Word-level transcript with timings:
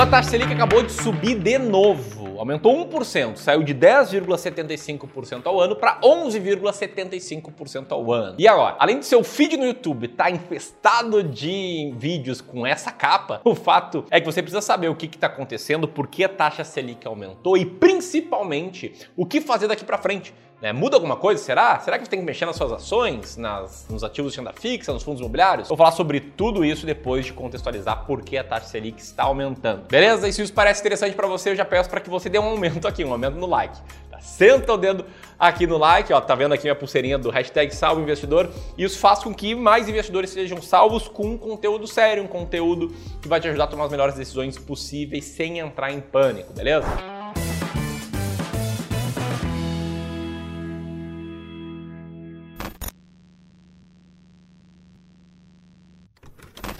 Sua 0.00 0.06
taxa 0.06 0.30
Selic 0.30 0.50
acabou 0.50 0.82
de 0.82 0.92
subir 0.92 1.38
de 1.38 1.58
novo. 1.58 2.38
Aumentou 2.38 2.74
1%, 2.88 3.36
saiu 3.36 3.62
de 3.62 3.74
10,75% 3.74 5.42
ao 5.44 5.60
ano 5.60 5.76
para 5.76 6.00
11,75% 6.00 7.92
ao 7.92 8.10
ano. 8.10 8.34
E 8.38 8.48
agora, 8.48 8.76
além 8.78 9.00
de 9.00 9.04
seu 9.04 9.22
feed 9.22 9.58
no 9.58 9.66
YouTube 9.66 10.06
estar 10.06 10.24
tá 10.24 10.30
infestado 10.30 11.22
de 11.22 11.92
vídeos 11.98 12.40
com 12.40 12.66
essa 12.66 12.90
capa, 12.90 13.42
o 13.44 13.54
fato 13.54 14.06
é 14.10 14.18
que 14.18 14.24
você 14.24 14.40
precisa 14.40 14.62
saber 14.62 14.88
o 14.88 14.96
que 14.96 15.04
está 15.04 15.26
acontecendo, 15.26 15.86
por 15.86 16.06
que 16.06 16.24
a 16.24 16.30
taxa 16.30 16.64
Selic 16.64 17.06
aumentou 17.06 17.58
e 17.58 17.66
principalmente 17.66 18.94
o 19.14 19.26
que 19.26 19.42
fazer 19.42 19.68
daqui 19.68 19.84
para 19.84 19.98
frente. 19.98 20.32
Né? 20.60 20.72
Muda 20.72 20.96
alguma 20.96 21.16
coisa? 21.16 21.42
Será? 21.42 21.78
Será 21.80 21.98
que 21.98 22.04
você 22.04 22.10
tem 22.10 22.20
que 22.20 22.26
mexer 22.26 22.44
nas 22.44 22.56
suas 22.56 22.72
ações, 22.72 23.36
nas, 23.36 23.86
nos 23.88 24.04
ativos 24.04 24.32
de 24.32 24.38
renda 24.38 24.52
fixa, 24.52 24.92
nos 24.92 25.02
fundos 25.02 25.20
imobiliários? 25.20 25.68
Vou 25.68 25.76
falar 25.76 25.92
sobre 25.92 26.20
tudo 26.20 26.64
isso 26.64 26.84
depois 26.84 27.24
de 27.24 27.32
contextualizar 27.32 28.04
por 28.04 28.22
que 28.22 28.36
a 28.36 28.44
taxa 28.44 28.66
Selic 28.66 29.00
está 29.00 29.24
aumentando. 29.24 29.86
Beleza? 29.88 30.28
E 30.28 30.32
se 30.32 30.42
isso 30.42 30.52
parece 30.52 30.80
interessante 30.80 31.14
para 31.14 31.26
você, 31.26 31.50
eu 31.50 31.56
já 31.56 31.64
peço 31.64 31.88
para 31.88 32.00
que 32.00 32.10
você 32.10 32.28
dê 32.28 32.38
um 32.38 32.44
aumento 32.44 32.86
aqui, 32.86 33.04
um 33.04 33.12
aumento 33.12 33.36
no 33.36 33.46
like. 33.46 33.76
Tá? 34.10 34.20
Senta 34.20 34.74
o 34.74 34.76
dedo 34.76 35.06
aqui 35.38 35.66
no 35.66 35.78
like, 35.78 36.12
ó, 36.12 36.20
tá 36.20 36.34
vendo 36.34 36.52
aqui 36.52 36.64
minha 36.64 36.74
pulseirinha 36.74 37.16
do 37.16 37.30
hashtag 37.30 37.74
Salvo 37.74 38.02
Investidor. 38.02 38.50
Isso 38.76 38.98
faz 38.98 39.20
com 39.20 39.32
que 39.32 39.54
mais 39.54 39.88
investidores 39.88 40.28
sejam 40.28 40.60
salvos 40.60 41.08
com 41.08 41.28
um 41.28 41.38
conteúdo 41.38 41.86
sério, 41.86 42.22
um 42.22 42.28
conteúdo 42.28 42.94
que 43.22 43.28
vai 43.28 43.40
te 43.40 43.48
ajudar 43.48 43.64
a 43.64 43.68
tomar 43.68 43.84
as 43.84 43.90
melhores 43.90 44.14
decisões 44.14 44.58
possíveis 44.58 45.24
sem 45.24 45.58
entrar 45.58 45.90
em 45.90 46.00
pânico, 46.00 46.52
beleza? 46.52 47.19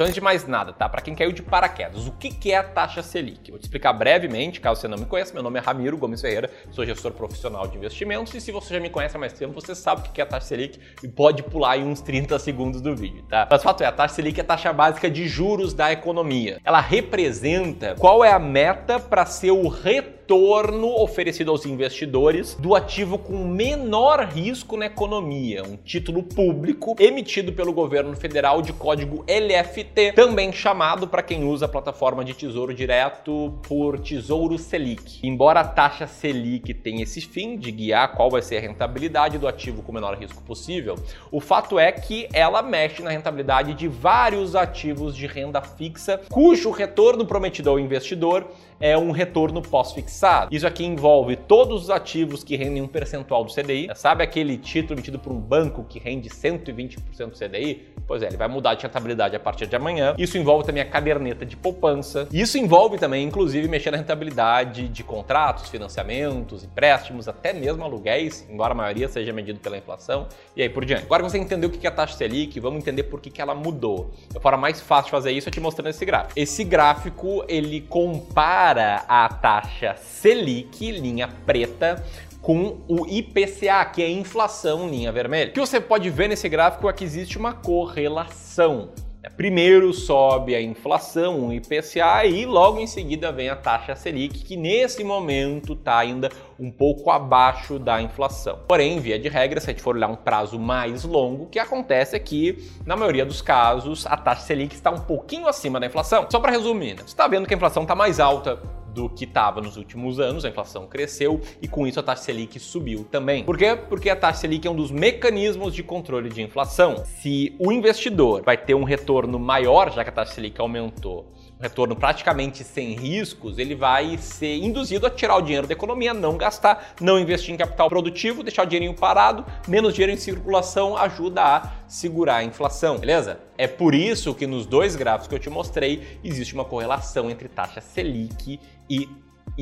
Então, 0.00 0.06
antes 0.06 0.14
de 0.14 0.22
mais 0.22 0.46
nada, 0.46 0.72
tá? 0.72 0.88
Para 0.88 1.02
quem 1.02 1.14
caiu 1.14 1.30
de 1.30 1.42
paraquedas, 1.42 2.06
o 2.06 2.12
que 2.12 2.50
é 2.50 2.56
a 2.56 2.62
taxa 2.62 3.02
Selic? 3.02 3.50
Vou 3.50 3.60
te 3.60 3.64
explicar 3.64 3.92
brevemente, 3.92 4.58
caso 4.58 4.80
você 4.80 4.88
não 4.88 4.96
me 4.96 5.04
conheça. 5.04 5.34
Meu 5.34 5.42
nome 5.42 5.58
é 5.58 5.62
Ramiro 5.62 5.98
Gomes 5.98 6.22
Ferreira, 6.22 6.48
sou 6.70 6.86
gestor 6.86 7.12
profissional 7.12 7.68
de 7.68 7.76
investimentos 7.76 8.32
e 8.32 8.40
se 8.40 8.50
você 8.50 8.72
já 8.72 8.80
me 8.80 8.88
conhece 8.88 9.14
há 9.14 9.20
mais 9.20 9.34
tempo, 9.34 9.52
você 9.52 9.74
sabe 9.74 10.08
o 10.08 10.10
que 10.10 10.18
é 10.18 10.24
a 10.24 10.26
taxa 10.26 10.46
Selic 10.46 10.80
e 11.02 11.06
pode 11.08 11.42
pular 11.42 11.72
aí 11.72 11.82
uns 11.82 12.00
30 12.00 12.38
segundos 12.38 12.80
do 12.80 12.96
vídeo, 12.96 13.22
tá? 13.28 13.46
Mas 13.50 13.60
o 13.60 13.62
fato 13.62 13.82
é, 13.82 13.86
a 13.88 13.92
taxa 13.92 14.14
Selic 14.14 14.40
é 14.40 14.42
a 14.42 14.46
taxa 14.46 14.72
básica 14.72 15.10
de 15.10 15.28
juros 15.28 15.74
da 15.74 15.92
economia. 15.92 16.62
Ela 16.64 16.80
representa 16.80 17.94
qual 17.98 18.24
é 18.24 18.32
a 18.32 18.38
meta 18.38 18.98
para 18.98 19.26
ser 19.26 19.50
o 19.50 19.68
retorno 19.68 20.19
retorno 20.30 20.94
oferecido 21.02 21.50
aos 21.50 21.66
investidores 21.66 22.54
do 22.54 22.76
ativo 22.76 23.18
com 23.18 23.48
menor 23.48 24.20
risco 24.32 24.76
na 24.76 24.86
economia, 24.86 25.64
um 25.64 25.76
título 25.76 26.22
público 26.22 26.94
emitido 27.00 27.52
pelo 27.52 27.72
governo 27.72 28.14
federal 28.14 28.62
de 28.62 28.72
código 28.72 29.24
LFT, 29.26 30.12
também 30.12 30.52
chamado 30.52 31.08
para 31.08 31.20
quem 31.20 31.42
usa 31.42 31.66
a 31.66 31.68
plataforma 31.68 32.24
de 32.24 32.32
tesouro 32.32 32.72
direto 32.72 33.58
por 33.66 33.98
Tesouro 33.98 34.56
Selic. 34.56 35.18
Embora 35.26 35.60
a 35.60 35.64
taxa 35.64 36.06
Selic 36.06 36.74
tenha 36.74 37.02
esse 37.02 37.20
fim 37.20 37.58
de 37.58 37.72
guiar 37.72 38.12
qual 38.12 38.30
vai 38.30 38.40
ser 38.40 38.58
a 38.58 38.60
rentabilidade 38.60 39.36
do 39.36 39.48
ativo 39.48 39.82
com 39.82 39.90
menor 39.90 40.16
risco 40.16 40.40
possível, 40.44 40.94
o 41.32 41.40
fato 41.40 41.76
é 41.76 41.90
que 41.90 42.28
ela 42.32 42.62
mexe 42.62 43.02
na 43.02 43.10
rentabilidade 43.10 43.74
de 43.74 43.88
vários 43.88 44.54
ativos 44.54 45.16
de 45.16 45.26
renda 45.26 45.60
fixa 45.60 46.20
cujo 46.30 46.70
retorno 46.70 47.26
prometido 47.26 47.68
ao 47.68 47.80
investidor 47.80 48.46
é 48.80 48.96
um 48.96 49.10
retorno 49.10 49.60
pós-fixado. 49.60 50.19
Isso 50.50 50.66
aqui 50.66 50.84
envolve 50.84 51.34
todos 51.34 51.84
os 51.84 51.90
ativos 51.90 52.44
que 52.44 52.56
rendem 52.56 52.82
um 52.82 52.88
percentual 52.88 53.44
do 53.44 53.52
CDI. 53.52 53.88
Sabe 53.94 54.22
aquele 54.22 54.56
título 54.58 54.94
emitido 54.94 55.18
por 55.18 55.32
um 55.32 55.40
banco 55.40 55.84
que 55.88 55.98
rende 55.98 56.28
120% 56.28 57.30
do 57.30 57.38
CDI? 57.38 57.88
Pois 58.06 58.22
é, 58.22 58.26
ele 58.26 58.36
vai 58.36 58.48
mudar 58.48 58.74
de 58.74 58.82
rentabilidade 58.82 59.36
a 59.36 59.40
partir 59.40 59.66
de 59.66 59.76
amanhã. 59.76 60.14
Isso 60.18 60.36
envolve 60.36 60.66
também 60.66 60.82
a 60.82 60.86
caderneta 60.86 61.46
de 61.46 61.56
poupança. 61.56 62.28
Isso 62.32 62.58
envolve 62.58 62.98
também, 62.98 63.24
inclusive, 63.24 63.66
mexer 63.68 63.90
na 63.92 63.96
rentabilidade 63.96 64.88
de 64.88 65.02
contratos, 65.02 65.68
financiamentos, 65.70 66.64
empréstimos, 66.64 67.28
até 67.28 67.52
mesmo 67.52 67.84
aluguéis, 67.84 68.46
embora 68.50 68.72
a 68.72 68.76
maioria 68.76 69.08
seja 69.08 69.32
medido 69.32 69.60
pela 69.60 69.78
inflação, 69.78 70.26
e 70.56 70.62
aí 70.62 70.68
por 70.68 70.84
diante. 70.84 71.04
Agora 71.04 71.22
que 71.22 71.30
você 71.30 71.38
entendeu 71.38 71.68
o 71.68 71.72
que 71.72 71.86
é 71.86 71.90
a 71.90 71.92
taxa 71.92 72.16
Selic, 72.16 72.58
vamos 72.60 72.80
entender 72.80 73.04
por 73.04 73.20
que 73.20 73.40
ela 73.40 73.54
mudou. 73.54 74.10
A 74.34 74.40
forma 74.40 74.58
mais 74.58 74.80
fácil 74.80 75.06
de 75.06 75.10
fazer 75.12 75.32
isso 75.32 75.48
é 75.48 75.52
te 75.52 75.60
mostrando 75.60 75.88
esse 75.88 76.04
gráfico. 76.04 76.32
Esse 76.36 76.64
gráfico, 76.64 77.44
ele 77.48 77.80
compara 77.80 79.04
a 79.08 79.28
taxa 79.28 79.94
Selic, 80.10 80.90
linha 80.90 81.28
preta, 81.46 82.04
com 82.42 82.78
o 82.88 83.06
IPCA, 83.06 83.84
que 83.86 84.02
é 84.02 84.10
inflação, 84.10 84.88
linha 84.88 85.12
vermelha. 85.12 85.50
O 85.50 85.52
que 85.52 85.60
você 85.60 85.80
pode 85.80 86.10
ver 86.10 86.28
nesse 86.28 86.48
gráfico 86.48 86.88
é 86.88 86.92
que 86.92 87.04
existe 87.04 87.38
uma 87.38 87.52
correlação. 87.52 88.90
Primeiro 89.36 89.92
sobe 89.92 90.54
a 90.54 90.62
inflação, 90.62 91.48
o 91.48 91.52
IPCA, 91.52 92.24
e 92.24 92.46
logo 92.46 92.78
em 92.78 92.86
seguida 92.86 93.30
vem 93.30 93.50
a 93.50 93.56
taxa 93.56 93.94
Selic, 93.94 94.42
que 94.44 94.56
nesse 94.56 95.04
momento 95.04 95.74
está 95.74 95.98
ainda 95.98 96.30
um 96.58 96.70
pouco 96.70 97.10
abaixo 97.10 97.78
da 97.78 98.00
inflação. 98.00 98.58
Porém, 98.66 98.98
via 98.98 99.18
de 99.18 99.28
regra, 99.28 99.60
se 99.60 99.70
a 99.70 99.72
gente 99.72 99.82
for 99.82 99.94
olhar 99.94 100.08
um 100.08 100.16
prazo 100.16 100.58
mais 100.58 101.04
longo, 101.04 101.44
o 101.44 101.46
que 101.46 101.58
acontece 101.58 102.16
é 102.16 102.18
que, 102.18 102.58
na 102.84 102.96
maioria 102.96 103.24
dos 103.24 103.42
casos, 103.42 104.06
a 104.06 104.16
taxa 104.16 104.42
Selic 104.42 104.74
está 104.74 104.90
um 104.90 105.00
pouquinho 105.00 105.46
acima 105.46 105.78
da 105.78 105.86
inflação. 105.86 106.26
Só 106.30 106.40
para 106.40 106.52
resumir, 106.52 106.94
né? 106.94 107.02
você 107.02 107.08
está 107.08 107.28
vendo 107.28 107.46
que 107.46 107.52
a 107.52 107.56
inflação 107.56 107.82
está 107.82 107.94
mais 107.94 108.20
alta 108.20 108.58
do 108.94 109.08
que 109.08 109.24
estava 109.24 109.60
nos 109.60 109.76
últimos 109.76 110.20
anos, 110.20 110.44
a 110.44 110.48
inflação 110.48 110.86
cresceu 110.86 111.40
e 111.60 111.68
com 111.68 111.86
isso 111.86 112.00
a 112.00 112.02
taxa 112.02 112.24
Selic 112.24 112.58
subiu 112.58 113.06
também. 113.10 113.44
Por 113.44 113.56
quê? 113.56 113.76
Porque 113.88 114.10
a 114.10 114.16
taxa 114.16 114.40
Selic 114.40 114.66
é 114.66 114.70
um 114.70 114.76
dos 114.76 114.90
mecanismos 114.90 115.74
de 115.74 115.82
controle 115.82 116.28
de 116.28 116.42
inflação. 116.42 117.04
Se 117.04 117.54
o 117.58 117.72
investidor 117.72 118.42
vai 118.42 118.56
ter 118.56 118.74
um 118.74 118.84
retorno 118.84 119.38
maior, 119.38 119.92
já 119.92 120.02
que 120.04 120.10
a 120.10 120.12
taxa 120.12 120.34
Selic 120.34 120.60
aumentou, 120.60 121.26
um 121.26 121.39
retorno 121.60 121.94
praticamente 121.94 122.64
sem 122.64 122.94
riscos, 122.94 123.58
ele 123.58 123.74
vai 123.74 124.16
ser 124.18 124.56
induzido 124.56 125.06
a 125.06 125.10
tirar 125.10 125.36
o 125.36 125.42
dinheiro 125.42 125.66
da 125.66 125.74
economia, 125.74 126.14
não 126.14 126.36
gastar, 126.36 126.94
não 127.00 127.18
investir 127.18 127.54
em 127.54 127.58
capital 127.58 127.88
produtivo, 127.88 128.42
deixar 128.42 128.62
o 128.62 128.66
dinheirinho 128.66 128.94
parado, 128.94 129.44
menos 129.68 129.92
dinheiro 129.92 130.12
em 130.12 130.16
circulação 130.16 130.96
ajuda 130.96 131.42
a 131.42 131.72
segurar 131.86 132.36
a 132.36 132.44
inflação, 132.44 132.98
beleza? 132.98 133.40
É 133.58 133.66
por 133.66 133.94
isso 133.94 134.34
que 134.34 134.46
nos 134.46 134.64
dois 134.64 134.96
gráficos 134.96 135.28
que 135.28 135.34
eu 135.34 135.38
te 135.38 135.50
mostrei 135.50 136.18
existe 136.24 136.54
uma 136.54 136.64
correlação 136.64 137.30
entre 137.30 137.48
taxa 137.48 137.80
Selic 137.80 138.58
e 138.88 139.08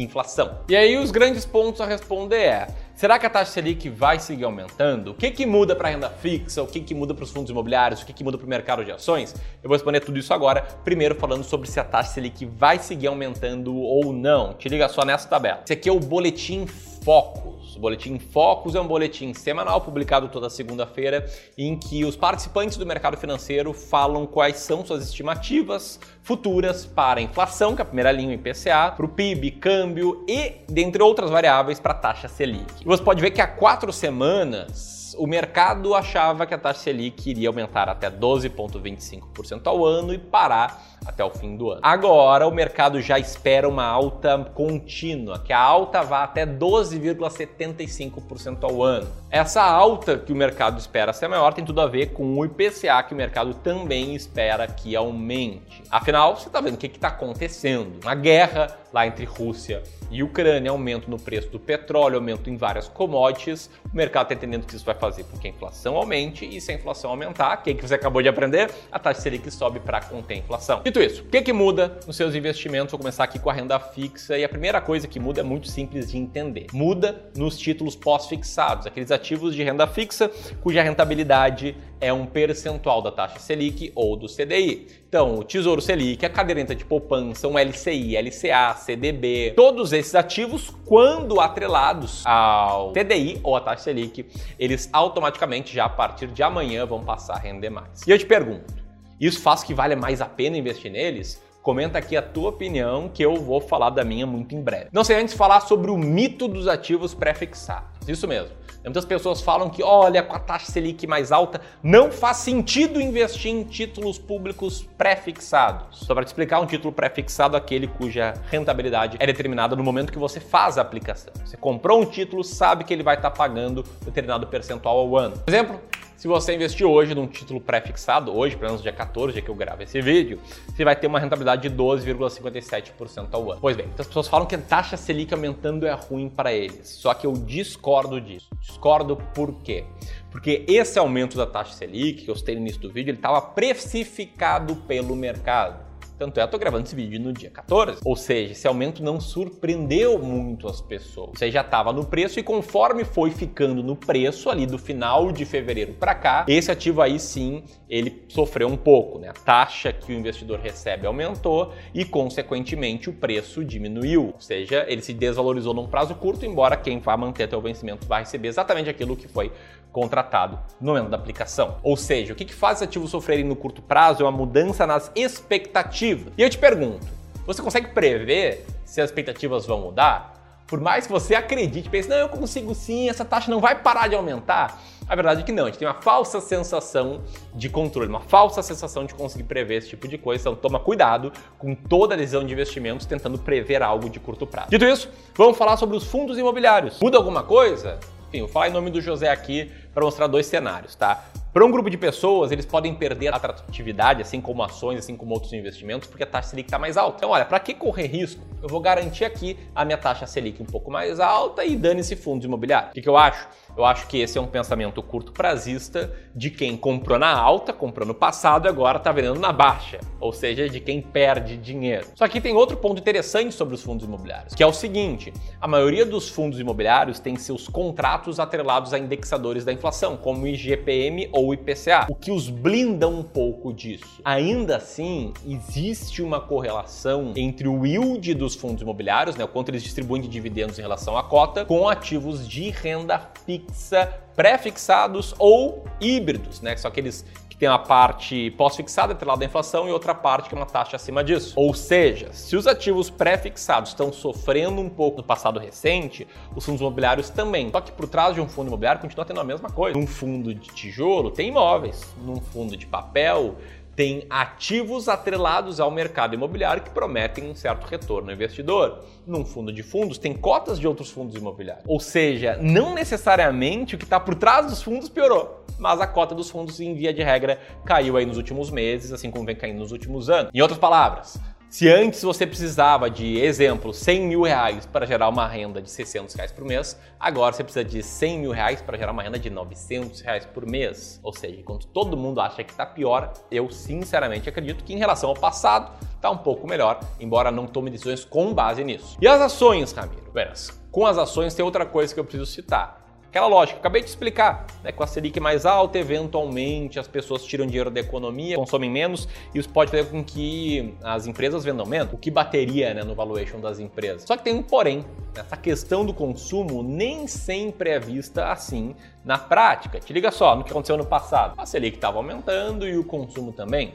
inflação. 0.03 0.61
E 0.69 0.77
aí 0.77 0.97
os 0.97 1.11
grandes 1.11 1.45
pontos 1.45 1.81
a 1.81 1.87
responder 1.87 2.37
é: 2.37 2.67
será 2.95 3.19
que 3.19 3.27
a 3.27 3.31
taxa 3.31 3.53
Selic 3.53 3.89
vai 3.89 4.19
seguir 4.19 4.45
aumentando? 4.45 5.13
O 5.13 5.15
que, 5.15 5.31
que 5.31 5.47
muda 5.47 5.75
para 5.75 5.89
a 5.89 5.91
renda 5.91 6.11
fixa? 6.11 6.63
O 6.63 6.67
que, 6.67 6.81
que 6.81 6.95
muda 6.95 7.15
para 7.15 7.25
os 7.25 7.31
fundos 7.31 7.51
imobiliários? 7.51 8.03
O 8.03 8.07
que, 8.07 8.13
que 8.13 8.25
muda 8.25 8.39
para 8.39 8.47
o 8.47 8.49
mercado 8.49 8.85
de 8.85 8.93
ações? 8.93 9.35
Eu 9.63 9.69
vou 9.69 9.73
responder 9.73 10.01
tudo 10.01 10.19
isso 10.19 10.33
agora, 10.33 10.63
primeiro 10.85 11.15
falando 11.15 11.45
sobre 11.45 11.69
se 11.69 11.79
a 11.81 11.85
taxa 11.85 12.13
Selic 12.13 12.45
vai 12.47 12.79
seguir 12.79 13.07
aumentando 13.07 13.77
ou 13.77 14.13
não. 14.13 14.55
Te 14.55 14.69
liga 14.69 14.89
só 14.89 15.05
nessa 15.05 15.29
tabela. 15.29 15.61
Esse 15.65 15.73
aqui 15.73 15.89
é 15.89 15.93
o 15.93 16.01
boletim 16.01 16.67
Focus. 17.09 17.75
O 17.75 17.81
Boletim 17.81 18.19
Focus 18.19 18.75
é 18.75 18.81
um 18.83 18.87
boletim 18.87 19.33
semanal 19.33 19.81
publicado 19.81 20.29
toda 20.29 20.51
segunda-feira 20.51 21.25
em 21.57 21.75
que 21.75 22.05
os 22.05 22.17
participantes 22.17 22.77
do 22.77 22.85
mercado 22.85 23.17
financeiro 23.17 23.73
falam 23.73 24.27
quais 24.27 24.59
são 24.59 24.85
suas 24.85 25.03
estimativas 25.05 25.99
futuras 26.23 26.85
para 26.85 27.19
a 27.19 27.23
inflação, 27.23 27.75
que 27.75 27.81
é 27.81 27.83
a 27.83 27.87
primeira 27.87 28.13
linha 28.13 28.35
IPCA, 28.35 28.93
para 28.95 29.07
o 29.07 29.09
PIB, 29.09 29.53
câmbio 29.53 30.23
e, 30.29 30.57
dentre 30.69 31.03
outras 31.03 31.31
variáveis, 31.31 31.81
para 31.81 31.93
a 31.93 31.97
taxa 31.97 32.29
Selic. 32.29 32.83
E 32.83 32.85
você 32.85 33.03
pode 33.03 33.23
ver 33.23 33.31
que 33.31 33.41
há 33.41 33.47
quatro 33.47 33.91
semanas 33.91 35.08
o 35.17 35.27
mercado 35.27 35.95
achava 35.95 36.47
que 36.47 36.55
a 36.55 36.59
taxa 36.59 36.81
Selic 36.81 37.31
iria 37.31 37.49
aumentar 37.49 37.89
até 37.89 38.11
12,25% 38.11 39.67
ao 39.67 39.85
ano 39.85 40.13
e 40.13 40.19
parar 40.19 40.99
até 41.07 41.25
o 41.25 41.31
fim 41.31 41.57
do 41.57 41.71
ano. 41.71 41.81
Agora, 41.83 42.47
o 42.47 42.51
mercado 42.51 43.01
já 43.01 43.19
espera 43.19 43.67
uma 43.69 43.85
alta 43.85 44.39
contínua, 44.55 45.39
que 45.39 45.53
a 45.53 45.61
alta 45.61 46.03
vá 46.03 46.25
até 46.25 46.45
12,75% 46.45 48.65
ao 48.65 48.83
ano. 48.83 49.09
Essa 49.31 49.63
alta 49.63 50.19
que 50.19 50.33
o 50.33 50.37
mercado 50.37 50.79
espera 50.79 51.13
ser 51.13 51.29
maior 51.29 51.55
tem 51.55 51.65
tudo 51.65 51.81
a 51.81 51.87
ver 51.87 52.13
com 52.13 52.39
o 52.39 52.45
IPCA 52.45 53.03
que 53.03 53.15
o 53.15 53.17
mercado 53.17 53.55
também 53.55 54.15
espera 54.15 54.67
que 54.67 54.95
aumente. 54.95 55.83
Afinal, 55.91 56.37
você 56.37 56.49
está 56.49 56.61
vendo 56.61 56.75
o 56.75 56.79
que 56.79 56.87
está 56.87 57.09
acontecendo? 57.09 58.01
Uma 58.03 58.15
guerra 58.15 58.77
lá 58.93 59.07
entre 59.07 59.25
Rússia 59.25 59.83
e 60.11 60.23
Ucrânia, 60.23 60.71
aumento 60.71 61.11
no 61.11 61.19
preço 61.19 61.51
do 61.51 61.59
petróleo, 61.59 62.17
aumento 62.17 62.49
em 62.49 62.57
várias 62.57 62.89
commodities. 62.89 63.71
O 63.93 63.97
mercado 63.97 64.25
está 64.25 64.35
entendendo 64.35 64.67
que 64.67 64.75
isso 64.75 64.85
vai 64.85 64.95
fazer 64.99 65.25
com 65.25 65.39
que 65.39 65.47
a 65.47 65.51
inflação 65.51 65.97
aumente 65.97 66.45
e 66.45 66.61
se 66.61 66.73
a 66.73 66.75
inflação 66.75 67.11
aumentar, 67.11 67.59
o 67.59 67.63
que, 67.63 67.75
que 67.75 67.87
você 67.87 67.95
acabou 67.95 68.23
de 68.23 68.29
aprender? 68.29 68.71
A 68.91 68.99
taxa 68.99 69.21
Selic 69.21 69.51
sobe 69.51 69.81
para 69.81 70.01
conter 70.01 70.35
a 70.35 70.37
inflação. 70.39 70.83
Dito 70.85 71.01
isso, 71.01 71.23
o 71.23 71.27
que, 71.27 71.43
que 71.43 71.53
muda 71.53 71.99
nos 72.07 72.17
seus 72.17 72.35
investimentos? 72.35 72.91
Vou 72.91 72.99
começar 72.99 73.25
aqui 73.25 73.39
com 73.39 73.51
a 73.51 73.53
renda 73.53 73.79
fixa 73.79 74.37
e 74.37 74.45
a 74.45 74.49
primeira 74.49 74.81
coisa 74.81 75.07
que 75.07 75.19
muda 75.19 75.41
é 75.41 75.45
muito 75.45 75.69
simples 75.69 76.11
de 76.11 76.19
entender. 76.19 76.67
Muda 76.73 77.31
nos 77.37 77.59
títulos 77.59 77.97
pós-fixados, 77.97 78.87
aqueles 78.87 79.11
ativos 79.11 79.55
de 79.55 79.63
renda 79.63 79.87
fixa 79.87 80.31
cuja 80.61 80.83
rentabilidade 80.83 81.77
é 82.01 82.13
um 82.13 82.27
percentual 82.27 83.03
da 83.03 83.11
taxa 83.11 83.39
Selic 83.39 83.93
ou 83.95 84.17
do 84.17 84.27
CDI. 84.27 84.87
Então, 85.09 85.39
o 85.39 85.45
Tesouro 85.45 85.81
Selic, 85.81 86.25
a 86.25 86.31
caderneta 86.31 86.75
de 86.75 86.85
poupança, 86.85 87.49
um 87.49 87.59
LCI, 87.59 88.17
LCA, 88.17 88.75
CDB, 88.77 89.53
todos 89.57 89.93
esses 89.93 90.15
ativos, 90.15 90.71
quando 90.85 91.41
atrelados 91.41 92.23
ao 92.27 92.93
CDI 92.93 93.41
ou 93.43 93.57
à 93.57 93.61
taxa 93.61 93.85
Selic, 93.85 94.27
eles 94.59 94.89
automaticamente 94.93 95.75
já 95.75 95.87
a 95.87 95.89
partir 95.89 96.29
de 96.29 96.43
amanhã 96.43 96.85
vão 96.87 97.03
passar 97.03 97.35
a 97.35 97.39
render 97.39 97.71
mais. 97.71 98.07
E 98.07 98.11
eu 98.11 98.19
te 98.19 98.27
pergunto, 98.27 98.75
isso 99.21 99.41
faz 99.41 99.63
que 99.63 99.75
vale 99.75 99.97
mais 99.97 100.21
a 100.21 100.27
pena 100.27 100.57
investir 100.57 100.93
neles? 100.93 101.43
Comenta 101.63 101.99
aqui 101.99 102.17
a 102.17 102.23
tua 102.23 102.51
opinião 102.51 103.09
que 103.09 103.23
eu 103.23 103.37
vou 103.37 103.61
falar 103.61 103.91
da 103.91 104.05
minha 104.05 104.27
muito 104.27 104.55
em 104.55 104.63
breve. 104.63 104.89
Não 104.93 105.05
sei 105.05 105.21
antes 105.21 105.35
falar 105.35 105.61
sobre 105.61 105.91
o 105.91 105.99
mito 105.99 106.49
dos 106.49 106.69
ativos 106.69 107.13
pré-fixados. 107.13 107.98
Isso 108.09 108.27
mesmo. 108.27 108.51
Muitas 108.85 109.05
pessoas 109.05 109.43
falam 109.43 109.69
que, 109.69 109.83
olha, 109.83 110.23
com 110.23 110.35
a 110.35 110.39
taxa 110.39 110.73
Selic 110.73 111.07
mais 111.07 111.31
alta, 111.31 111.61
não 111.83 112.11
faz 112.11 112.39
sentido 112.39 113.01
investir 113.01 113.53
em 113.53 113.63
títulos 113.63 114.19
públicos 114.19 114.89
pré-fixados. 114.97 115.99
Só 115.99 116.15
para 116.15 116.25
te 116.25 116.29
explicar, 116.29 116.61
um 116.61 116.67
título 116.67 116.93
pré-fixado 116.93 117.57
é 117.57 117.59
aquele 117.59 117.87
cuja 117.87 118.35
rentabilidade 118.51 119.17
é 119.21 119.27
determinada 119.27 119.77
no 119.77 119.83
momento 119.83 120.13
que 120.13 120.19
você 120.19 120.41
faz 120.41 120.79
a 120.79 120.83
aplicação. 120.83 121.33
Você 121.45 121.57
comprou 121.57 122.01
um 122.01 122.07
título, 122.07 122.43
sabe 122.43 122.85
que 122.85 122.93
ele 122.93 123.03
vai 123.03 123.17
estar 123.17 123.31
pagando 123.31 123.85
determinado 124.05 124.47
percentual 124.47 124.99
ao 124.99 125.17
ano. 125.17 125.37
Por 125.39 125.51
exemplo, 125.51 125.81
se 126.19 126.27
você 126.27 126.53
investir 126.53 126.85
hoje 126.85 127.15
num 127.15 127.29
título 127.29 127.61
pré-fixado, 127.61 128.37
hoje, 128.37 128.57
pelo 128.57 128.71
menos 128.71 128.83
dia 128.83 128.93
14, 128.93 129.35
dia 129.35 129.41
que 129.41 129.49
eu 129.49 129.55
gravo 129.55 129.85
esse 129.85 130.01
vídeo, 130.03 130.41
você 130.67 130.85
vai 130.85 130.97
ter 130.97 131.07
uma 131.07 131.21
rentabilidade 131.21 131.69
de 131.69 131.75
12,57% 131.75 133.29
ao 133.31 133.53
ano. 133.53 133.61
Pois 133.61 133.77
bem, 133.77 133.87
muitas 133.87 134.09
pessoas 134.09 134.27
falam 134.27 134.45
que 134.45 134.57
a 134.57 134.59
taxa 134.59 134.97
Selic 134.97 135.33
aumentando 135.33 135.87
é 135.87 135.93
ruim 135.93 136.29
para 136.29 136.53
eles. 136.53 136.89
Só 136.89 137.15
que 137.15 137.25
eu 137.25 137.33
discordo 137.35 138.21
disso. 138.21 138.49
Discordo 138.61 139.17
por 139.33 139.63
quê? 139.63 139.85
Porque 140.29 140.65
esse 140.67 140.99
aumento 140.99 141.37
da 141.37 141.47
taxa 141.47 141.73
Selic, 141.75 142.25
que 142.25 142.31
eu 142.31 142.35
citei 142.35 142.57
no 142.57 142.63
início 142.63 142.81
do 142.81 142.91
vídeo, 142.91 143.11
ele 143.11 143.19
estava 143.19 143.41
precificado 143.41 144.75
pelo 144.75 145.15
mercado. 145.15 145.88
Tanto 146.19 146.41
é, 146.41 146.43
eu 146.43 146.49
tô 146.49 146.59
gravando 146.59 146.85
esse 146.85 146.97
vídeo 146.97 147.21
no 147.21 147.33
dia 147.33 147.49
14. 147.49 148.01
Ou 148.05 148.17
seja, 148.17 148.51
esse 148.51 148.67
aumento 148.67 149.05
não 149.05 149.21
surpreendeu 149.21 150.19
muito 150.19 150.67
as 150.67 150.81
pessoas. 150.81 151.39
Você 151.39 151.49
já 151.49 151.61
estava 151.61 151.93
no 151.93 152.05
preço 152.05 152.41
e 152.41 152.43
conforme 152.43 153.05
foi 153.05 153.31
ficando 153.31 153.85
no 153.85 153.95
preço 153.95 154.51
ali 154.51 154.67
do 154.67 154.77
final 154.77 155.31
de 155.31 155.45
fevereiro 155.45 155.93
para 155.93 156.17
cá, 156.17 156.45
esse 156.49 156.73
ativo 156.73 157.01
aí 157.01 157.21
sim, 157.21 157.63
ele 157.89 158.25
sofreu 158.29 158.67
um 158.67 158.77
pouco, 158.77 159.21
né? 159.21 159.29
A 159.29 159.33
taxa 159.33 159.93
que 159.93 160.13
o 160.13 160.15
investidor 160.15 160.59
recebe 160.59 161.07
aumentou 161.07 161.73
e 161.95 162.05
consequentemente 162.05 163.09
o 163.09 163.13
preço 163.13 163.65
diminuiu. 163.65 164.33
Ou 164.35 164.41
seja, 164.41 164.85
ele 164.89 165.03
se 165.03 165.15
desvalorizou 165.15 165.73
num 165.73 165.87
prazo 165.87 166.17
curto, 166.17 166.45
embora 166.45 166.77
quem 166.77 166.99
vá 166.99 167.17
manter 167.17 167.45
até 167.45 167.57
o 167.57 167.61
vencimento 167.61 168.09
vai 168.09 168.23
receber 168.23 168.49
exatamente 168.49 168.91
aquilo 168.91 169.17
que 169.17 169.29
foi 169.29 169.53
contratado 169.93 170.59
no 170.81 170.93
momento 170.93 171.11
da 171.11 171.17
aplicação. 171.17 171.79
Ou 171.83 171.97
seja, 171.97 172.33
o 172.33 172.37
que 172.37 172.53
faz 172.53 172.79
os 172.79 172.83
ativos 172.83 173.11
sofrerem 173.11 173.45
no 173.45 173.57
curto 173.57 173.83
prazo 173.83 174.23
é 174.23 174.25
uma 174.27 174.37
mudança 174.37 174.87
nas 174.87 175.11
expectativas. 175.15 176.08
E 176.37 176.43
eu 176.43 176.49
te 176.49 176.59
pergunto, 176.59 177.07
você 177.47 177.63
consegue 177.63 177.89
prever 177.89 178.65
se 178.85 179.01
as 179.01 179.11
expectativas 179.11 179.67
vão 179.67 179.81
mudar? 179.81 180.35
Por 180.67 180.81
mais 180.81 181.07
que 181.07 181.13
você 181.13 181.35
acredite, 181.35 181.89
pense, 181.89 182.09
não, 182.09 182.17
eu 182.17 182.29
consigo 182.29 182.75
sim, 182.75 183.09
essa 183.09 183.25
taxa 183.25 183.51
não 183.51 183.59
vai 183.59 183.75
parar 183.75 184.07
de 184.07 184.15
aumentar. 184.15 184.79
A 185.09 185.17
verdade 185.17 185.41
é 185.41 185.45
que 185.45 185.51
não, 185.51 185.65
a 185.65 185.67
gente 185.69 185.79
tem 185.79 185.89
uma 185.89 185.95
falsa 185.95 186.39
sensação 186.43 187.23
de 187.55 187.71
controle, 187.71 188.11
uma 188.11 188.21
falsa 188.21 188.63
sensação 188.63 189.07
de 189.07 189.15
conseguir 189.15 189.45
prever 189.45 189.77
esse 189.77 189.89
tipo 189.89 190.07
de 190.07 190.19
coisa. 190.19 190.43
Então 190.43 190.55
toma 190.55 190.79
cuidado 190.79 191.33
com 191.59 191.75
toda 191.75 192.13
a 192.13 192.17
decisão 192.19 192.45
de 192.45 192.53
investimentos 192.53 193.07
tentando 193.07 193.39
prever 193.39 193.83
algo 193.83 194.11
de 194.11 194.21
curto 194.21 194.47
prazo. 194.47 194.69
Dito 194.69 194.85
isso, 194.85 195.09
vamos 195.35 195.57
falar 195.57 195.79
sobre 195.79 195.97
os 195.97 196.05
fundos 196.05 196.37
imobiliários. 196.37 196.99
Muda 197.01 197.17
alguma 197.17 197.43
coisa? 197.43 197.99
Enfim, 198.29 198.41
vou 198.41 198.49
falar 198.49 198.69
em 198.69 198.73
nome 198.73 198.91
do 198.91 199.01
José 199.01 199.31
aqui 199.31 199.73
para 199.93 200.05
mostrar 200.05 200.27
dois 200.27 200.47
cenários, 200.47 200.95
tá? 200.95 201.25
Para 201.53 201.65
um 201.65 201.71
grupo 201.71 201.89
de 201.89 201.97
pessoas, 201.97 202.53
eles 202.53 202.67
podem 202.67 202.95
perder 202.95 203.33
a 203.33 203.37
atratividade, 203.37 204.23
assim 204.23 204.41
como 204.41 204.63
ações, 204.63 204.99
assim 204.99 205.17
como 205.17 205.33
outros 205.33 205.53
investimentos, 205.53 206.07
porque 206.07 206.23
a 206.23 206.27
taxa 206.27 206.51
Selic 206.51 206.69
está 206.69 206.79
mais 206.79 206.97
alta. 206.97 207.17
Então, 207.17 207.31
olha, 207.31 207.45
para 207.45 207.59
que 207.59 207.75
correr 207.75 208.07
risco? 208.07 208.41
Eu 208.63 208.69
vou 208.69 208.81
garantir 208.81 209.25
aqui 209.25 209.59
a 209.75 209.85
minha 209.85 209.97
taxa 209.97 210.27
Selic 210.27 210.63
um 210.63 210.67
pouco 210.67 210.91
mais 210.91 211.19
alta 211.19 211.65
e 211.65 211.75
dane-se 211.75 212.15
fundos 212.17 212.45
imobiliários. 212.45 212.91
O 212.91 212.95
que, 212.95 213.03
que 213.03 213.09
eu 213.09 213.17
acho? 213.17 213.49
Eu 213.77 213.85
acho 213.85 214.07
que 214.09 214.19
esse 214.19 214.37
é 214.37 214.41
um 214.41 214.47
pensamento 214.47 215.03
curto 215.03 215.33
prazista 215.33 216.13
de 216.35 216.51
quem 216.51 216.77
comprou 216.77 217.19
na 217.19 217.33
alta, 217.33 217.73
comprou 217.73 218.07
no 218.07 218.15
passado 218.15 218.67
e 218.67 218.69
agora 218.69 218.99
está 218.99 219.11
vendendo 219.11 219.41
na 219.41 219.53
baixa, 219.53 220.01
ou 220.21 220.33
seja, 220.33 220.69
de 220.69 220.81
quem 220.81 221.01
perde 221.01 221.57
dinheiro. 221.57 222.09
Só 222.15 222.29
que 222.29 222.41
tem 222.41 222.55
outro 222.55 222.77
ponto 222.77 223.01
interessante 223.01 223.55
sobre 223.55 223.75
os 223.75 223.83
fundos 223.83 224.07
imobiliários, 224.07 224.55
que 224.55 224.63
é 224.63 224.67
o 224.67 224.73
seguinte: 224.73 225.33
a 225.61 225.67
maioria 225.67 226.05
dos 226.05 226.29
fundos 226.29 226.61
imobiliários 226.61 227.21
tem 227.21 227.37
seus 227.37 227.69
contratos 227.69 228.39
atrelados 228.39 228.93
a 228.93 228.99
indexadores 228.99 229.65
da 229.65 229.73
inflação, 229.79 230.17
como 230.17 230.43
o 230.43 230.47
IGPM 230.47 231.29
ou 231.33 231.55
IPCA, 231.55 232.07
o 232.11 232.15
que 232.15 232.31
os 232.31 232.51
blinda 232.51 233.09
um 233.09 233.23
pouco 233.23 233.73
disso. 233.73 234.21
Ainda 234.25 234.77
assim, 234.77 235.33
existe 235.47 236.23
uma 236.23 236.41
correlação 236.41 237.33
entre 237.37 237.67
o 237.67 237.87
yield 237.87 238.35
dos 238.35 238.55
fundos 238.55 238.83
imobiliários, 238.83 239.37
né, 239.37 239.45
o 239.45 239.49
quanto 239.49 239.71
eles 239.71 239.83
distribuem 239.83 240.21
de 240.21 240.29
dividendos 240.29 240.79
em 240.79 240.83
relação 240.83 241.17
à 241.17 241.23
cota, 241.23 241.65
com 241.65 241.89
ativos 241.89 242.47
de 242.47 242.71
renda 242.71 243.31
fixa 243.47 243.79
fixa, 243.79 244.13
pré-fixados 244.37 245.35
ou 245.39 245.85
híbridos, 246.01 246.61
né? 246.61 246.75
Que 246.75 246.81
são 246.81 246.89
aqueles 246.91 247.25
que 247.48 247.48
tem 247.59 247.69
uma 247.69 247.79
parte 247.79 248.53
pós-fixada 248.53 249.13
atrelada 249.13 249.45
à 249.45 249.47
inflação 249.47 249.89
e 249.89 249.91
outra 249.91 250.15
parte 250.15 250.49
que 250.49 250.55
é 250.55 250.59
uma 250.59 250.67
taxa 250.67 250.97
acima 250.97 251.25
disso. 251.25 251.55
Ou 251.57 251.75
seja, 251.75 252.33
se 252.33 252.57
os 252.57 252.67
ativos 252.67 253.11
pré-fixados 253.11 253.91
estão 253.91 254.13
sofrendo 254.13 254.81
um 254.81 254.89
pouco 254.89 255.19
no 255.19 255.25
passado 255.25 255.59
recente, 255.59 256.27
os 256.55 256.65
fundos 256.65 256.81
imobiliários 256.81 257.31
também. 257.31 257.71
Só 257.71 257.81
que 257.81 257.91
por 257.91 258.09
trás 258.09 258.35
de 258.35 258.41
um 258.41 258.49
fundo 258.49 258.69
imobiliário 258.69 259.01
continua 259.01 259.25
tendo 259.25 259.41
a 259.41 259.45
mesma 259.45 259.71
coisa. 259.71 259.99
Num 259.99 260.07
fundo 260.07 260.55
de 260.55 260.69
tijolo 260.69 261.31
tem 261.31 261.49
imóveis, 261.49 262.15
num 262.25 262.41
fundo 262.41 262.77
de 262.77 262.87
papel 262.87 263.57
tem 263.99 264.25
ativos 264.31 265.09
atrelados 265.09 265.81
ao 265.81 265.91
mercado 265.91 266.33
imobiliário 266.33 266.85
que 266.85 266.91
prometem 266.91 267.51
um 267.51 267.55
certo 267.57 267.85
retorno 267.85 268.29
ao 268.29 268.35
investidor. 268.37 269.05
Num 269.27 269.45
fundo 269.45 269.73
de 269.73 269.83
fundos, 269.83 270.19
tem 270.19 270.33
cotas 270.35 270.79
de 270.79 270.87
outros 270.87 271.11
fundos 271.11 271.35
imobiliários. 271.35 271.85
Ou 271.85 271.99
seja, 271.99 272.57
não 272.63 272.95
necessariamente 272.95 273.97
o 273.97 273.99
que 273.99 274.05
está 274.05 274.21
por 274.21 274.37
trás 274.37 274.67
dos 274.67 274.85
fundos 274.85 275.09
piorou, 275.09 275.65
mas 275.81 276.01
a 276.01 276.07
cota 276.07 276.33
dos 276.33 276.49
fundos, 276.49 276.79
em 276.79 276.95
via 276.95 277.13
de 277.13 277.25
regra, 277.25 277.59
caiu 277.85 278.17
aí 278.17 278.25
nos 278.25 278.37
últimos 278.37 278.71
meses, 278.71 279.11
assim 279.11 279.33
como 279.33 279.45
vem 279.45 279.57
caindo 279.57 279.81
nos 279.81 279.91
últimos 279.91 280.31
anos. 280.31 280.53
Em 280.55 280.61
outras 280.61 280.79
palavras, 280.79 281.37
se 281.71 281.87
antes 281.89 282.23
você 282.23 282.47
precisava 282.47 283.11
de, 283.11 283.39
exemplo, 283.39 283.93
100 283.93 284.23
mil 284.23 284.43
reais 284.43 284.87
para 284.87 285.05
gerar 285.05 285.29
uma 285.29 285.47
renda 285.47 285.83
de 285.83 285.91
600 285.91 286.35
reais 286.35 286.51
por 286.51 286.65
mês, 286.65 286.99
agora 287.21 287.53
você 287.53 287.63
precisa 287.63 287.85
de 287.85 288.03
100 288.03 288.39
mil 288.39 288.53
reais 288.53 288.81
para 288.81 288.97
gerar 288.97 289.13
uma 289.13 289.23
renda 289.23 289.39
de 289.39 289.51
900 289.51 290.21
reais 290.23 290.47
por 290.47 290.65
mês. 290.65 291.21
Ou 291.23 291.33
seja, 291.33 291.61
enquanto 291.61 291.87
todo 291.87 292.17
mundo 292.17 292.41
acha 292.41 292.65
que 292.65 292.71
está 292.71 292.87
pior, 292.87 293.35
eu 293.51 293.71
sinceramente 293.71 294.49
acredito 294.49 294.83
que 294.83 294.95
em 294.95 294.99
relação 294.99 295.29
ao 295.29 295.37
passado 295.37 295.93
está 296.17 296.31
um 296.31 296.39
pouco 296.39 296.67
melhor, 296.67 297.01
embora 297.21 297.51
não 297.51 297.67
tome 297.67 297.91
decisões 297.91 298.25
com 298.25 298.55
base 298.55 298.83
nisso. 298.83 299.19
E 299.21 299.29
as 299.29 299.41
ações, 299.41 299.93
Ramiro? 299.93 300.33
Veras, 300.33 300.81
com 300.91 301.05
as 301.05 301.19
ações 301.19 301.55
tem 301.55 301.65
outra 301.65 301.85
coisa 301.85 302.15
que 302.15 302.19
eu 302.19 302.25
preciso 302.25 302.47
citar. 302.47 303.08
Aquela 303.29 303.47
lógica, 303.47 303.79
acabei 303.79 304.01
de 304.01 304.09
explicar, 304.09 304.67
né? 304.83 304.91
com 304.91 305.03
a 305.03 305.07
Selic 305.07 305.39
mais 305.39 305.67
alta, 305.67 305.99
eventualmente 305.99 306.99
as 306.99 307.07
pessoas 307.07 307.45
tiram 307.45 307.67
dinheiro 307.67 307.91
da 307.91 308.01
economia, 308.01 308.57
consomem 308.57 308.91
menos, 308.91 309.29
e 309.55 309.59
isso 309.59 309.69
pode 309.69 309.91
fazer 309.91 310.07
com 310.07 310.25
que 310.25 310.95
as 311.03 311.27
empresas 311.27 311.63
vendam 311.63 311.85
menos, 311.85 312.15
o 312.15 312.17
que 312.17 312.31
bateria 312.31 312.95
né, 312.95 313.05
no 313.05 313.15
valuation 313.15 313.61
das 313.61 313.79
empresas. 313.79 314.23
Só 314.23 314.35
que 314.35 314.45
tem 314.45 314.55
um 314.55 314.63
porém, 314.63 315.05
essa 315.37 315.59
questão 315.59 316.07
do 316.07 316.15
consumo 316.15 316.83
nem 316.83 317.27
sempre 317.27 317.91
é 317.91 318.01
vista 318.01 318.51
assim 318.51 318.97
na 319.23 319.37
prática. 319.37 320.01
Te 320.01 320.11
liga 320.11 320.31
só 320.31 320.57
no 320.57 320.65
que 320.65 320.71
aconteceu 320.71 320.97
no 320.97 321.05
passado. 321.05 321.53
A 321.59 321.67
Selic 321.67 321.97
estava 321.97 322.17
aumentando 322.17 322.89
e 322.89 322.97
o 322.97 323.05
consumo 323.05 323.53
também. 323.53 323.95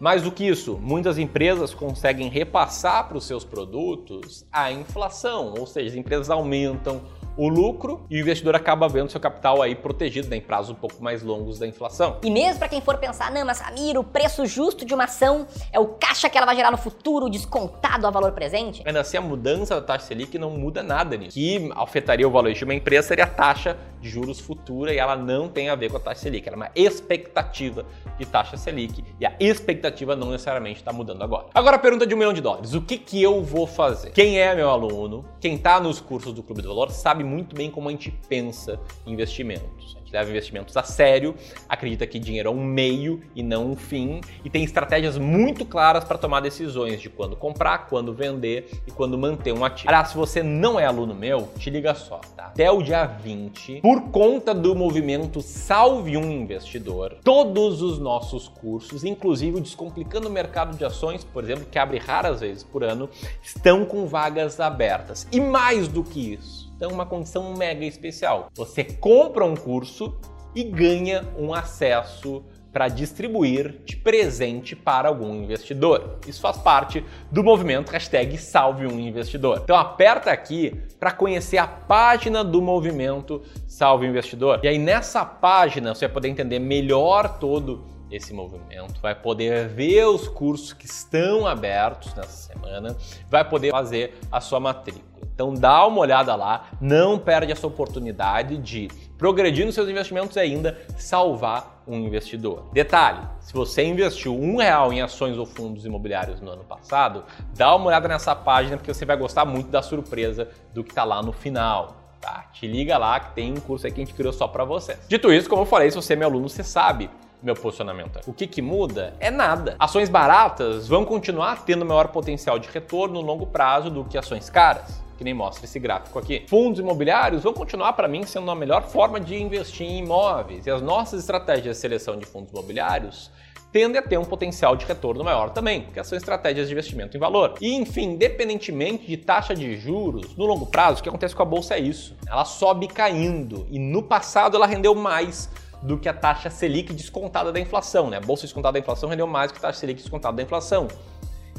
Mais 0.00 0.24
do 0.24 0.32
que 0.32 0.44
isso, 0.44 0.76
muitas 0.82 1.18
empresas 1.18 1.72
conseguem 1.72 2.28
repassar 2.28 3.06
para 3.06 3.16
os 3.16 3.24
seus 3.24 3.44
produtos 3.44 4.44
a 4.50 4.72
inflação, 4.72 5.54
ou 5.56 5.64
seja, 5.64 5.90
as 5.90 5.94
empresas 5.94 6.28
aumentam 6.28 7.00
o 7.36 7.48
lucro 7.48 8.06
e 8.10 8.16
o 8.16 8.20
investidor 8.20 8.54
acaba 8.54 8.88
vendo 8.88 9.10
seu 9.10 9.20
capital 9.20 9.62
aí 9.62 9.74
protegido 9.74 10.28
né, 10.28 10.36
em 10.36 10.40
prazos 10.40 10.70
um 10.70 10.74
pouco 10.74 11.02
mais 11.02 11.22
longos 11.22 11.58
da 11.58 11.66
inflação. 11.66 12.18
E 12.22 12.30
mesmo 12.30 12.58
para 12.58 12.68
quem 12.68 12.80
for 12.80 12.98
pensar, 12.98 13.30
não, 13.30 13.44
mas 13.44 13.58
Samir, 13.58 13.98
o 13.98 14.04
preço 14.04 14.44
justo 14.46 14.84
de 14.84 14.94
uma 14.94 15.04
ação 15.04 15.46
é 15.72 15.78
o 15.78 15.86
caixa 15.86 16.28
que 16.28 16.36
ela 16.36 16.46
vai 16.46 16.56
gerar 16.56 16.70
no 16.70 16.78
futuro, 16.78 17.28
descontado 17.28 18.06
a 18.06 18.10
valor 18.10 18.32
presente? 18.32 18.82
Ainda 18.84 19.00
assim, 19.00 19.16
a 19.16 19.20
mudança 19.20 19.74
da 19.74 19.82
taxa 19.82 20.06
Selic 20.06 20.38
não 20.38 20.50
muda 20.50 20.82
nada 20.82 21.16
nisso. 21.16 21.30
O 21.30 21.40
que 21.40 21.70
afetaria 21.74 22.26
o 22.26 22.30
valor 22.30 22.52
de 22.52 22.64
uma 22.64 22.74
empresa 22.74 23.08
seria 23.08 23.24
a 23.24 23.28
taxa 23.28 23.76
de 24.00 24.08
juros 24.08 24.40
futura 24.40 24.92
e 24.92 24.98
ela 24.98 25.16
não 25.16 25.48
tem 25.48 25.68
a 25.68 25.74
ver 25.74 25.90
com 25.90 25.96
a 25.96 26.00
taxa 26.00 26.22
Selic, 26.22 26.46
ela 26.48 26.56
é 26.56 26.58
uma 26.58 26.70
expectativa 26.74 27.84
de 28.18 28.26
taxa 28.26 28.56
Selic 28.56 29.04
e 29.20 29.24
a 29.24 29.34
expectativa 29.38 30.16
não 30.16 30.30
necessariamente 30.30 30.80
está 30.80 30.92
mudando 30.92 31.22
agora. 31.22 31.46
Agora 31.54 31.76
a 31.76 31.78
pergunta 31.78 32.06
de 32.06 32.14
um 32.14 32.18
milhão 32.18 32.32
de 32.32 32.40
dólares, 32.40 32.74
o 32.74 32.80
que, 32.80 32.98
que 32.98 33.22
eu 33.22 33.42
vou 33.42 33.66
fazer? 33.66 34.10
Quem 34.10 34.40
é 34.40 34.54
meu 34.54 34.68
aluno, 34.68 35.24
quem 35.40 35.54
está 35.54 35.80
nos 35.80 36.00
cursos 36.00 36.32
do 36.32 36.42
Clube 36.42 36.62
do 36.62 36.68
Valor 36.68 36.90
sabe 36.90 37.21
sabe 37.22 37.24
muito 37.24 37.54
bem 37.54 37.70
como 37.70 37.88
a 37.88 37.92
gente 37.92 38.10
pensa 38.28 38.78
em 39.06 39.12
investimentos. 39.12 39.96
A 39.96 39.98
gente 40.00 40.12
leva 40.12 40.30
investimentos 40.30 40.76
a 40.76 40.82
sério, 40.82 41.34
acredita 41.68 42.06
que 42.06 42.18
dinheiro 42.18 42.48
é 42.48 42.52
um 42.52 42.62
meio 42.62 43.20
e 43.34 43.42
não 43.42 43.70
um 43.70 43.76
fim, 43.76 44.20
e 44.44 44.50
tem 44.50 44.64
estratégias 44.64 45.16
muito 45.16 45.64
claras 45.64 46.04
para 46.04 46.18
tomar 46.18 46.40
decisões 46.40 47.00
de 47.00 47.08
quando 47.08 47.36
comprar, 47.36 47.86
quando 47.86 48.12
vender 48.12 48.68
e 48.86 48.90
quando 48.90 49.16
manter 49.16 49.52
um 49.52 49.64
ativo. 49.64 49.88
Aliás, 49.88 50.08
se 50.08 50.16
você 50.16 50.42
não 50.42 50.78
é 50.78 50.84
aluno 50.84 51.14
meu, 51.14 51.48
te 51.58 51.70
liga 51.70 51.94
só, 51.94 52.20
tá? 52.36 52.46
Até 52.46 52.70
o 52.70 52.82
dia 52.82 53.06
20, 53.06 53.80
por 53.80 54.10
conta 54.10 54.52
do 54.52 54.74
movimento 54.74 55.40
Salve 55.40 56.16
um 56.16 56.30
Investidor, 56.30 57.16
todos 57.22 57.80
os 57.80 57.98
nossos 57.98 58.48
cursos, 58.48 59.04
inclusive 59.04 59.58
o 59.58 59.60
Descomplicando 59.60 60.28
o 60.28 60.30
Mercado 60.30 60.76
de 60.76 60.84
Ações, 60.84 61.24
por 61.24 61.44
exemplo, 61.44 61.66
que 61.70 61.78
abre 61.78 61.98
raras 61.98 62.40
vezes 62.40 62.62
por 62.62 62.82
ano, 62.82 63.08
estão 63.42 63.84
com 63.84 64.06
vagas 64.06 64.60
abertas. 64.60 65.26
E 65.30 65.40
mais 65.40 65.88
do 65.88 66.02
que 66.02 66.34
isso, 66.34 66.71
então, 66.82 66.92
uma 66.92 67.06
condição 67.06 67.54
mega 67.54 67.84
especial. 67.84 68.48
Você 68.56 68.82
compra 68.82 69.44
um 69.44 69.54
curso 69.54 70.18
e 70.52 70.64
ganha 70.64 71.24
um 71.38 71.54
acesso 71.54 72.44
para 72.72 72.88
distribuir 72.88 73.82
de 73.84 73.96
presente 73.96 74.74
para 74.74 75.08
algum 75.08 75.32
investidor. 75.32 76.18
Isso 76.26 76.40
faz 76.40 76.56
parte 76.56 77.04
do 77.30 77.44
movimento 77.44 77.92
hashtag 77.92 78.36
Salve 78.36 78.84
um 78.84 78.98
Investidor. 78.98 79.60
Então 79.62 79.76
aperta 79.76 80.32
aqui 80.32 80.76
para 80.98 81.12
conhecer 81.12 81.58
a 81.58 81.68
página 81.68 82.42
do 82.42 82.60
movimento 82.60 83.42
Salve 83.68 84.04
Investidor. 84.04 84.58
E 84.64 84.66
aí 84.66 84.78
nessa 84.78 85.24
página 85.24 85.94
você 85.94 86.06
vai 86.06 86.14
poder 86.14 86.30
entender 86.30 86.58
melhor 86.58 87.38
todo 87.38 87.84
esse 88.10 88.34
movimento, 88.34 89.00
vai 89.00 89.14
poder 89.14 89.68
ver 89.68 90.06
os 90.06 90.26
cursos 90.26 90.72
que 90.72 90.86
estão 90.86 91.46
abertos 91.46 92.12
nessa 92.14 92.52
semana, 92.52 92.96
vai 93.30 93.48
poder 93.48 93.70
fazer 93.70 94.18
a 94.32 94.40
sua 94.40 94.58
matrícula. 94.58 95.11
Então 95.34 95.54
dá 95.54 95.86
uma 95.86 96.00
olhada 96.00 96.34
lá, 96.34 96.66
não 96.80 97.18
perde 97.18 97.52
essa 97.52 97.66
oportunidade 97.66 98.56
de 98.58 98.88
progredir 99.16 99.64
nos 99.64 99.74
seus 99.74 99.88
investimentos 99.88 100.36
e 100.36 100.40
ainda 100.40 100.78
salvar 100.96 101.82
um 101.86 101.96
investidor. 101.96 102.64
Detalhe: 102.72 103.20
se 103.40 103.52
você 103.52 103.84
investiu 103.84 104.34
um 104.38 104.56
real 104.56 104.92
em 104.92 105.00
ações 105.00 105.36
ou 105.38 105.46
fundos 105.46 105.84
imobiliários 105.84 106.40
no 106.40 106.50
ano 106.50 106.64
passado, 106.64 107.24
dá 107.54 107.74
uma 107.74 107.86
olhada 107.86 108.08
nessa 108.08 108.34
página 108.34 108.76
porque 108.76 108.92
você 108.92 109.04
vai 109.04 109.16
gostar 109.16 109.44
muito 109.44 109.70
da 109.70 109.82
surpresa 109.82 110.48
do 110.72 110.84
que 110.84 110.90
está 110.90 111.04
lá 111.04 111.22
no 111.22 111.32
final. 111.32 111.96
Tá? 112.20 112.44
Te 112.52 112.68
liga 112.68 112.96
lá 112.98 113.18
que 113.18 113.34
tem 113.34 113.52
um 113.52 113.60
curso 113.60 113.84
aí 113.84 113.92
que 113.92 114.00
a 114.00 114.04
gente 114.04 114.14
criou 114.14 114.32
só 114.32 114.46
para 114.46 114.64
você. 114.64 114.96
Dito 115.08 115.32
isso, 115.32 115.48
como 115.48 115.62
eu 115.62 115.66
falei, 115.66 115.90
se 115.90 115.96
você 115.96 116.12
é 116.12 116.16
meu 116.16 116.28
aluno, 116.28 116.48
você 116.48 116.62
sabe 116.62 117.10
meu 117.42 117.56
posicionamento. 117.56 118.20
O 118.28 118.32
que, 118.32 118.46
que 118.46 118.62
muda 118.62 119.14
é 119.18 119.28
nada. 119.28 119.74
Ações 119.76 120.08
baratas 120.08 120.86
vão 120.86 121.04
continuar 121.04 121.64
tendo 121.64 121.84
maior 121.84 122.08
potencial 122.08 122.60
de 122.60 122.68
retorno 122.68 123.14
no 123.14 123.26
longo 123.26 123.46
prazo 123.46 123.90
do 123.90 124.04
que 124.04 124.16
ações 124.16 124.48
caras 124.48 125.01
que 125.22 125.24
nem 125.24 125.34
mostra 125.34 125.64
esse 125.64 125.78
gráfico 125.78 126.18
aqui. 126.18 126.44
Fundos 126.48 126.80
imobiliários 126.80 127.44
vão 127.44 127.54
continuar 127.54 127.92
para 127.92 128.08
mim 128.08 128.26
sendo 128.26 128.50
a 128.50 128.54
melhor 128.56 128.82
forma 128.82 129.20
de 129.20 129.40
investir 129.40 129.86
em 129.86 129.98
imóveis 129.98 130.66
e 130.66 130.70
as 130.70 130.82
nossas 130.82 131.20
estratégias 131.20 131.76
de 131.76 131.80
seleção 131.80 132.18
de 132.18 132.26
fundos 132.26 132.50
imobiliários 132.50 133.30
tendem 133.70 133.98
a 133.98 134.02
ter 134.02 134.18
um 134.18 134.24
potencial 134.24 134.76
de 134.76 134.84
retorno 134.84 135.24
maior 135.24 135.50
também, 135.50 135.86
que 135.94 136.04
são 136.04 136.18
estratégias 136.18 136.66
de 136.66 136.72
investimento 136.74 137.16
em 137.16 137.20
valor. 137.20 137.54
E 137.60 137.72
enfim, 137.74 138.10
independentemente 138.10 139.06
de 139.06 139.16
taxa 139.16 139.54
de 139.54 139.76
juros, 139.76 140.36
no 140.36 140.44
longo 140.44 140.66
prazo, 140.66 141.00
o 141.00 141.02
que 141.02 141.08
acontece 141.08 141.34
com 141.34 141.42
a 141.42 141.46
bolsa 141.46 141.76
é 141.76 141.78
isso. 141.78 142.14
Ela 142.28 142.44
sobe 142.44 142.88
caindo 142.88 143.66
e 143.70 143.78
no 143.78 144.02
passado 144.02 144.56
ela 144.56 144.66
rendeu 144.66 144.94
mais 144.94 145.48
do 145.82 145.96
que 145.96 146.08
a 146.08 146.12
taxa 146.12 146.50
Selic 146.50 146.92
descontada 146.92 147.50
da 147.52 147.60
inflação, 147.60 148.10
né? 148.10 148.18
A 148.18 148.20
bolsa 148.20 148.42
descontada 148.42 148.72
da 148.72 148.80
inflação 148.80 149.08
rendeu 149.08 149.26
mais 149.26 149.52
que 149.52 149.58
a 149.58 149.60
taxa 149.62 149.78
Selic 149.78 150.02
descontada 150.02 150.36
da 150.36 150.42
inflação. 150.42 150.88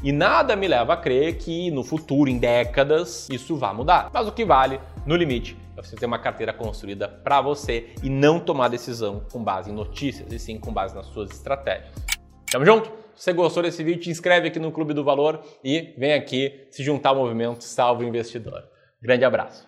E 0.03 0.11
nada 0.11 0.53
me 0.53 0.67
leva 0.67 0.95
a 0.95 0.97
crer 0.97 1.37
que 1.37 1.71
no 1.71 1.81
futuro, 1.81 2.29
em 2.29 2.37
décadas, 2.37 3.29
isso 3.29 3.55
vá 3.55 3.73
mudar. 3.73 4.09
Mas 4.13 4.27
o 4.27 4.33
que 4.33 4.43
vale, 4.43 4.77
no 5.05 5.15
limite, 5.15 5.57
é 5.77 5.81
você 5.81 5.95
ter 5.95 6.05
uma 6.05 6.19
carteira 6.19 6.51
construída 6.51 7.07
para 7.07 7.39
você 7.39 7.93
e 8.03 8.09
não 8.09 8.37
tomar 8.37 8.67
decisão 8.67 9.25
com 9.31 9.41
base 9.41 9.71
em 9.71 9.73
notícias, 9.73 10.29
e 10.33 10.37
sim 10.37 10.59
com 10.59 10.73
base 10.73 10.93
nas 10.93 11.05
suas 11.05 11.31
estratégias. 11.31 11.93
Tamo 12.51 12.65
junto? 12.65 12.91
Se 13.15 13.23
você 13.23 13.33
gostou 13.33 13.63
desse 13.63 13.81
vídeo, 13.81 14.01
te 14.01 14.09
inscreve 14.09 14.49
aqui 14.49 14.59
no 14.59 14.73
Clube 14.73 14.93
do 14.93 15.05
Valor 15.05 15.39
e 15.63 15.93
vem 15.97 16.13
aqui 16.13 16.67
se 16.69 16.83
juntar 16.83 17.11
ao 17.11 17.15
movimento 17.15 17.63
Salve 17.63 18.03
o 18.03 18.07
Investidor. 18.07 18.61
Grande 19.01 19.23
abraço! 19.23 19.65